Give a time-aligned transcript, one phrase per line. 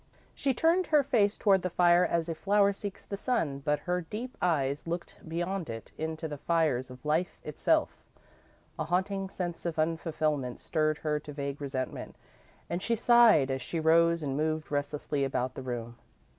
[0.33, 4.01] She turned her face toward the fire as a flower seeks the sun, but her
[4.01, 8.03] deep eyes looked beyond it, into the fires of Life itself.
[8.79, 12.15] A haunting sense of unfulfilment stirred her to vague resentment,
[12.67, 15.99] and she sighed as she rose and moved restlessly about the room.